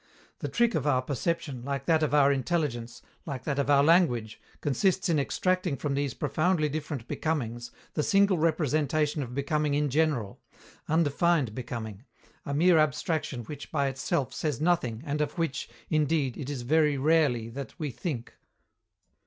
[0.39, 4.41] The trick of our perception, like that of our intelligence, like that of our language,
[4.59, 10.41] consists in extracting from these profoundly different becomings the single representation of becoming in general,
[10.89, 12.03] undefined becoming,
[12.47, 16.97] a mere abstraction which by itself says nothing and of which, indeed, it is very
[16.97, 18.33] rarely that we think.